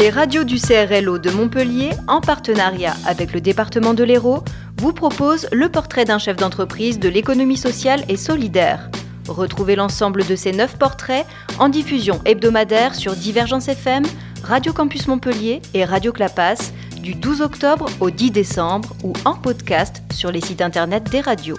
[0.00, 4.42] Les radios du CRLO de Montpellier, en partenariat avec le département de l'Hérault,
[4.78, 8.90] vous proposent le portrait d'un chef d'entreprise de l'économie sociale et solidaire.
[9.28, 11.26] Retrouvez l'ensemble de ces neuf portraits
[11.58, 14.04] en diffusion hebdomadaire sur Divergence FM,
[14.42, 16.72] Radio Campus Montpellier et Radio Clapas
[17.02, 21.58] du 12 octobre au 10 décembre ou en podcast sur les sites internet des radios.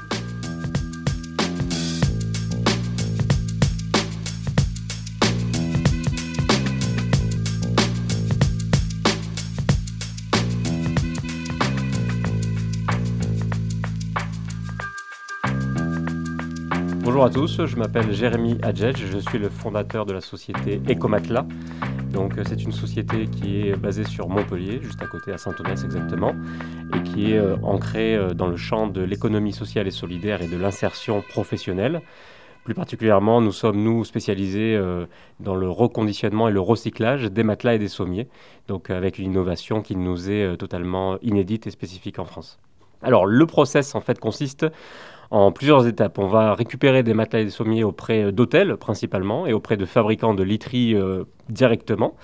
[17.21, 21.45] Bonjour à tous, je m'appelle Jérémy Adjedj, je suis le fondateur de la société Ecomatla.
[22.11, 25.73] Donc euh, c'est une société qui est basée sur Montpellier, juste à côté à Saint-Omer
[25.85, 26.33] exactement,
[26.95, 30.47] et qui est euh, ancrée euh, dans le champ de l'économie sociale et solidaire et
[30.47, 32.01] de l'insertion professionnelle.
[32.63, 34.79] Plus particulièrement, nous sommes, nous, spécialisés
[35.39, 38.29] dans le reconditionnement et le recyclage des matelas et des sommiers,
[38.67, 42.59] donc avec une innovation qui nous est totalement inédite et spécifique en France.
[43.03, 44.67] Alors, le process, en fait, consiste
[45.31, 46.19] en plusieurs étapes.
[46.19, 50.33] On va récupérer des matelas et des sommiers auprès d'hôtels principalement et auprès de fabricants
[50.33, 52.15] de literie euh, directement.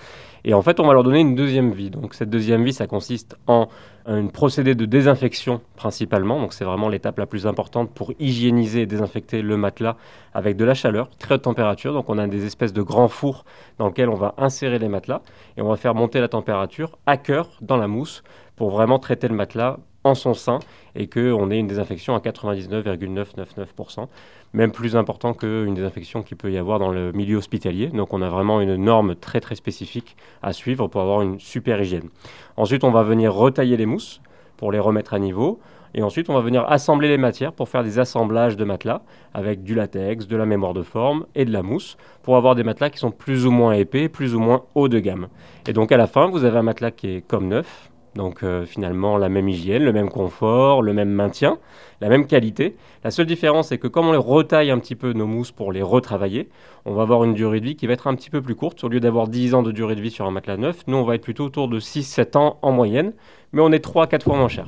[0.44, 1.90] Et en fait, on va leur donner une deuxième vie.
[1.90, 3.68] Donc cette deuxième vie, ça consiste en
[4.06, 6.40] un procédé de désinfection principalement.
[6.40, 9.98] Donc c'est vraiment l'étape la plus importante pour hygiéniser et désinfecter le matelas
[10.34, 11.94] avec de la chaleur, très haute température.
[11.94, 13.44] Donc on a des espèces de grands fours
[13.78, 15.22] dans lesquels on va insérer les matelas
[15.58, 18.24] et on va faire monter la température à cœur dans la mousse
[18.56, 20.60] pour vraiment traiter le matelas en son sein
[20.96, 24.08] et qu'on ait une désinfection à 99,999%,
[24.54, 27.88] même plus important qu'une désinfection qu'il peut y avoir dans le milieu hospitalier.
[27.88, 31.82] Donc on a vraiment une norme très très spécifique à suivre pour avoir une super
[31.82, 32.10] hygiène.
[32.56, 34.22] Ensuite, on va venir retailler les mousses
[34.58, 35.60] pour les remettre à niveau.
[35.94, 39.02] Et ensuite, on va venir assembler les matières pour faire des assemblages de matelas
[39.34, 42.64] avec du latex, de la mémoire de forme et de la mousse pour avoir des
[42.64, 45.28] matelas qui sont plus ou moins épais, plus ou moins haut de gamme.
[45.68, 48.66] Et donc à la fin, vous avez un matelas qui est comme neuf, donc euh,
[48.66, 51.58] finalement, la même hygiène, le même confort, le même maintien,
[52.02, 52.76] la même qualité.
[53.04, 55.82] La seule différence, c'est que comme on retaille un petit peu nos mousses pour les
[55.82, 56.50] retravailler,
[56.86, 58.84] on va avoir une durée de vie qui va être un petit peu plus courte.
[58.84, 61.04] Au lieu d'avoir 10 ans de durée de vie sur un matelas neuf, nous, on
[61.04, 63.14] va être plutôt autour de 6-7 ans en moyenne,
[63.54, 64.68] mais on est 3-4 fois moins cher.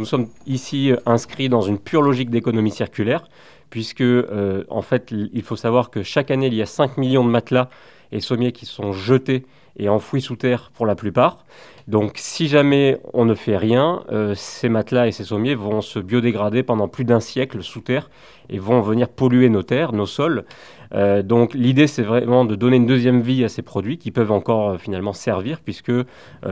[0.00, 3.28] Nous sommes ici euh, inscrits dans une pure logique d'économie circulaire,
[3.68, 7.22] puisque euh, en fait, il faut savoir que chaque année, il y a 5 millions
[7.22, 7.68] de matelas
[8.10, 9.44] et sommiers qui sont jetés
[9.76, 11.44] et enfouis sous terre pour la plupart.
[11.88, 15.98] Donc si jamais on ne fait rien, euh, ces matelas et ces sommiers vont se
[15.98, 18.10] biodégrader pendant plus d'un siècle sous terre
[18.48, 20.44] et vont venir polluer nos terres, nos sols.
[20.92, 24.30] Euh, donc l'idée, c'est vraiment de donner une deuxième vie à ces produits qui peuvent
[24.30, 25.92] encore euh, finalement servir, puisque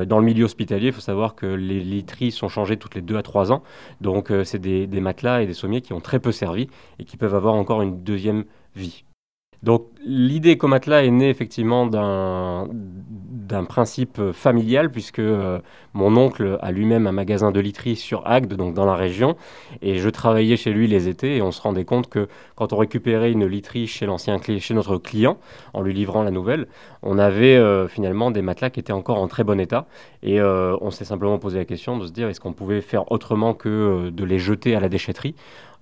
[0.06, 3.16] dans le milieu hospitalier, il faut savoir que les literies sont changées toutes les deux
[3.16, 3.62] à trois ans.
[4.00, 6.68] Donc c'est des, des matelas et des sommiers qui ont très peu servi
[6.98, 9.04] et qui peuvent avoir encore une deuxième vie.
[9.62, 15.58] Donc l'idée Comatla est née effectivement d'un principe familial, puisque euh,
[15.92, 19.36] mon oncle a lui-même un magasin de literie sur Agde, donc dans la région,
[19.82, 22.78] et je travaillais chez lui les étés, et on se rendait compte que quand on
[22.78, 25.36] récupérait une literie chez, l'ancien chez notre client,
[25.74, 26.66] en lui livrant la nouvelle,
[27.02, 29.86] on avait euh, finalement des matelas qui étaient encore en très bon état,
[30.22, 33.12] et euh, on s'est simplement posé la question de se dire est-ce qu'on pouvait faire
[33.12, 35.34] autrement que de les jeter à la déchetterie?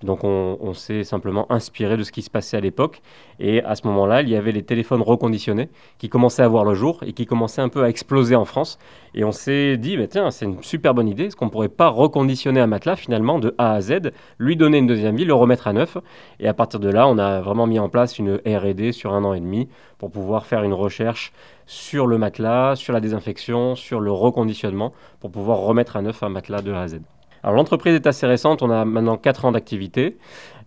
[0.03, 3.01] Donc on, s'est simplement inspiré de ce qui se passait à l'époque.
[3.39, 6.73] Et à ce moment-là, il y avait les téléphones reconditionnés qui commençaient à voir le
[6.73, 8.79] jour et qui commençaient un peu à exploser en France.
[9.13, 11.25] Et on s'est dit, bah, tiens, c'est une super bonne idée.
[11.25, 14.77] Est-ce qu'on ne pourrait pas reconditionner un matelas finalement de A à Z, lui donner
[14.77, 15.97] une deuxième vie, le remettre à neuf?
[16.39, 19.23] Et à partir de là, on a vraiment mis en place une RD sur un
[19.23, 21.33] an et demi pour pouvoir faire une recherche
[21.65, 26.29] sur le matelas, sur la désinfection, sur le reconditionnement, pour pouvoir remettre à neuf un
[26.29, 26.99] matelas de A à Z.
[27.43, 30.17] Alors l'entreprise est assez récente, on a maintenant 4 ans d'activité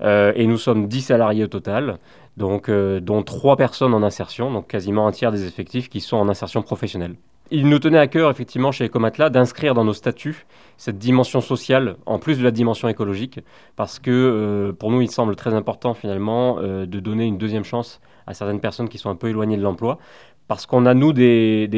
[0.03, 1.99] euh, et nous sommes 10 salariés au total,
[2.37, 6.17] donc, euh, dont 3 personnes en insertion, donc quasiment un tiers des effectifs qui sont
[6.17, 7.15] en insertion professionnelle.
[7.53, 10.47] Il nous tenait à cœur, effectivement, chez Ecomatla, d'inscrire dans nos statuts
[10.77, 13.41] cette dimension sociale, en plus de la dimension écologique,
[13.75, 18.01] parce que euh, pour nous, il semble très important, finalement, de donner une deuxième chance
[18.27, 19.99] à certaines personnes qui sont un peu éloignées de l'emploi,
[20.49, 21.69] parce qu'on a, nous, des,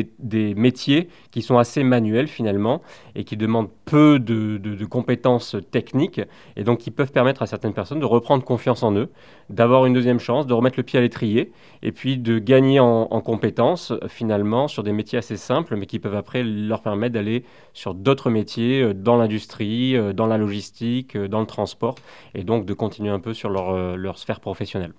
[0.56, 2.80] métiers qui sont assez manuels finalement
[3.14, 6.22] et qui demandent peu de, compétences techniques
[6.56, 9.10] et donc qui peuvent permettre à certaines personnes de reprendre confiance en eux,
[9.50, 13.08] d'avoir une deuxième chance, de remettre le pied à l'étrier et puis de gagner en,
[13.10, 17.44] en, compétences finalement sur des métiers assez simples mais qui peuvent après leur permettre d'aller
[17.74, 21.94] sur d'autres métiers euh, dans l'industrie, euh, dans la logistique, euh, dans le transport
[22.34, 24.92] et donc de continuer un peu sur leur sphère professionnelle.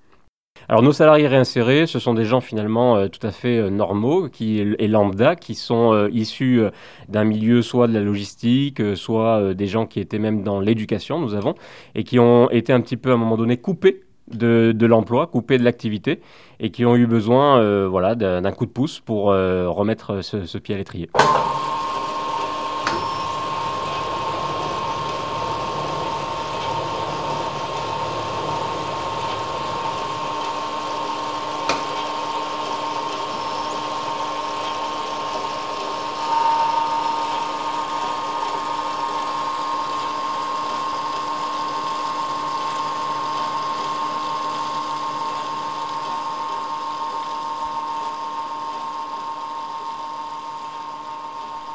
[0.69, 4.29] Alors nos salariés réinsérés, ce sont des gens finalement euh, tout à fait euh, normaux
[4.29, 6.61] qui, et lambda qui sont euh, issus
[7.09, 11.33] d'un milieu soit de la logistique, soit des gens qui étaient même dans l'éducation, nous
[11.33, 11.55] avons,
[11.95, 15.57] et qui ont été un petit peu à un moment donné coupés de, l'emploi, coupés
[15.57, 16.21] de l'activité,
[16.59, 20.77] et qui ont eu besoin voilà, d'un coup de pouce pour remettre ce pied à
[20.77, 21.09] l'étrier.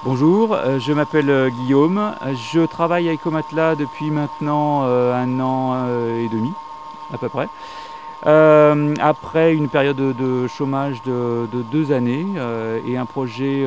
[0.04, 2.14] Bonjour, euh, je m'appelle euh, Guillaume.
[2.52, 5.74] Je travaille à Ecomatla depuis maintenant euh, un an
[6.20, 6.52] et demi,
[7.12, 7.48] à peu près.
[8.22, 12.26] après une période de chômage de, deux années
[12.86, 13.66] et un projet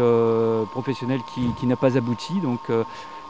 [0.72, 2.36] professionnel qui, n'a pas abouti.
[2.36, 2.62] Donc,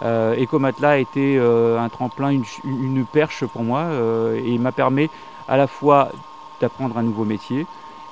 [0.04, 2.30] Ecomatla a été un tremplin,
[2.64, 3.88] une, perche pour moi
[4.36, 5.10] et m'a permis
[5.48, 6.10] à la fois
[6.60, 7.66] d'apprendre un nouveau métier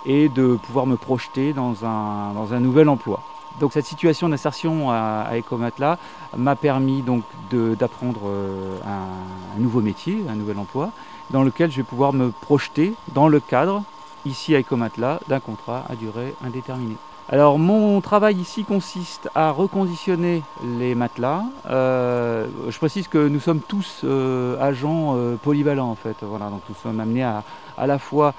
[0.06, 3.22] et de pouvoir me projeter dans un nouvel emploi.
[3.60, 5.98] Donc cette situation d'insertion à, à Ecomatla
[6.38, 10.92] m'a permis donc d'apprendre euh, un, nouveau métier, un nouvel emploi,
[11.30, 13.84] dans lequel je vais pouvoir me projeter dans le cadre,
[14.26, 16.98] ici à Ecomatla, d'un contrat à durée indéterminée.
[17.32, 20.42] Alors mon travail ici consiste à reconditionner
[20.80, 21.44] les matelas.
[21.70, 26.18] Euh, je précise que nous sommes tous euh, agents polyvalents en fait.
[26.22, 27.44] Voilà, donc nous sommes amenés à
[27.80, 28.34] à la fois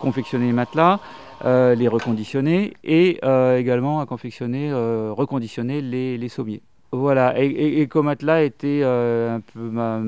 [0.00, 1.00] confectionner les matelas,
[1.44, 6.62] euh, les reconditionner et euh, également à confectionner, euh, reconditionner les, les, sommiers.
[6.92, 10.00] Voilà, et, et, Comatla était un peu ma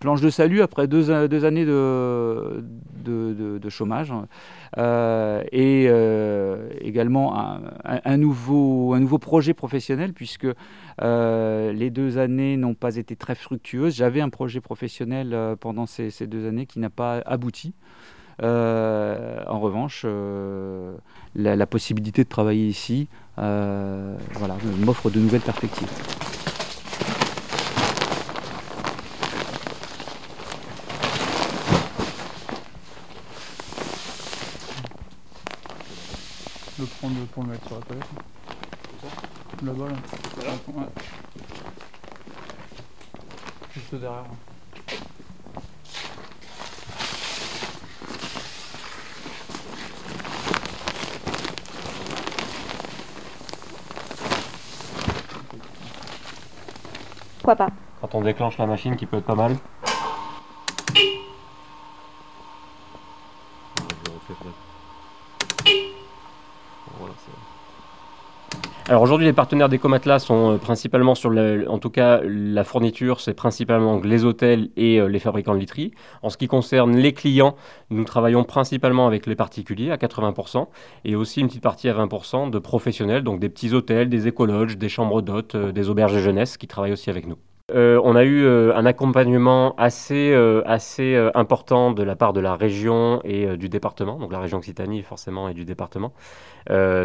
[0.00, 2.62] planche de salut après deux, années de,
[3.06, 4.12] de, chômage
[4.76, 5.90] et
[6.82, 10.48] également un, nouveau, un nouveau projet professionnel puisque
[11.00, 13.94] les deux années n'ont pas été très fructueuses.
[13.94, 17.72] J'avais un projet professionnel pendant ces, ces deux années qui n'a pas abouti.
[18.42, 20.94] Euh, en revanche, euh,
[21.34, 25.88] la, possibilité de travailler ici euh, voilà, m'offre de nouvelles perspectives.
[36.78, 38.04] le prendre pour le mettre sur la palette.
[39.64, 40.52] Là-bas, là.
[40.74, 40.84] Ouais.
[43.72, 44.24] Juste derrière.
[58.00, 59.56] Quand on déclenche la machine qui peut être pas mal.
[68.88, 71.32] Alors aujourd'hui, les partenaires d'Ecomatelas sont euh, principalement sur,
[71.66, 75.90] en tout cas, la fourniture, c'est principalement les hôtels et euh, les fabricants de literie.
[76.22, 77.56] En ce qui concerne les clients,
[77.90, 80.68] nous travaillons principalement avec les particuliers à 80%
[81.04, 84.78] et aussi une petite partie à 20% de professionnels, donc des petits hôtels, des écologes,
[84.78, 87.38] des chambres d'hôtes, euh, des auberges de jeunesse qui travaillent aussi avec nous.
[87.74, 92.38] Euh, on a eu euh, un accompagnement assez, euh, assez important de la part de
[92.38, 96.12] la région et du département, donc la région Occitanie forcément et du département,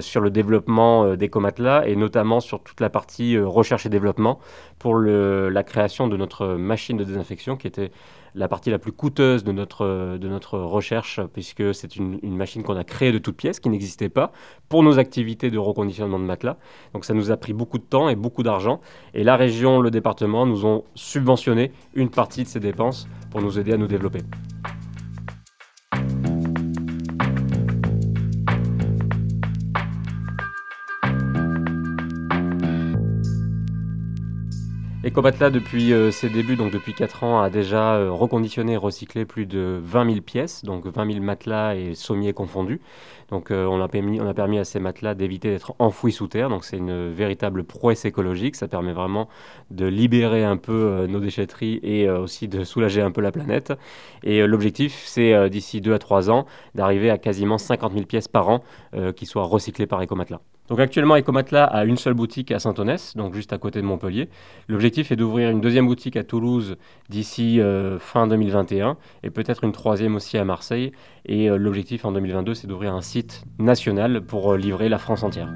[0.02, 4.40] sur le développement des comatelas et notamment sur toute la partie recherche et développement
[4.78, 7.92] pour la création de notre machine de désinfection qui était
[8.36, 12.78] la partie la plus coûteuse de notre, de notre recherche, puisque c'est une, machine qu'on
[12.78, 14.32] a créée de toutes pièces, qui n'existait pas,
[14.70, 16.58] pour nos activités de reconditionnement de matelas.
[16.94, 18.82] Donc ça nous a pris beaucoup de temps et beaucoup d'argent.
[19.14, 23.60] Et la région, le département nous ont subventionné une partie de ces dépenses pour nous
[23.60, 24.20] aider à nous développer.
[35.04, 39.26] Ecomatla, depuis euh, ses débuts, donc depuis 4 ans, a déjà euh, reconditionné et recyclé
[39.26, 42.80] plus de 20 000 pièces, donc 20 000 matelas et sommiers confondus.
[43.32, 46.28] Donc euh, on, a permis, on a permis à ces matelas d'éviter d'être enfouis sous
[46.28, 49.28] terre, donc c'est une véritable prouesse écologique, ça permet vraiment
[49.72, 53.74] de libérer un peu nos déchetteries et aussi de soulager un peu la planète.
[54.22, 58.50] Et l'objectif, c'est d'ici 2 à 3 ans, d'arriver à quasiment 50 000 pièces par
[58.50, 58.64] an
[59.16, 60.42] qui soient recyclées par Ecomatla.
[60.72, 64.30] Donc actuellement, Ecomatla a une seule boutique à Saint-Onès, donc juste à côté de Montpellier.
[64.70, 66.78] L'objectif est d'ouvrir une deuxième boutique à Toulouse
[67.10, 70.94] d'ici euh, fin 2021 et peut-être une troisième aussi à Marseille.
[71.26, 75.24] Et euh, l'objectif en 2022, c'est d'ouvrir un site national pour euh, livrer la France
[75.24, 75.50] entière.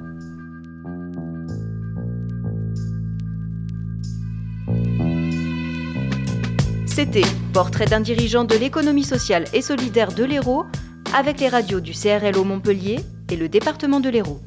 [6.84, 7.22] C'était
[7.54, 10.66] Portrait d'un dirigeant de l'économie sociale et solidaire de l'Hérault
[11.14, 12.98] avec les radios du CRLO Montpellier
[13.32, 14.42] et le département de l'Hérault.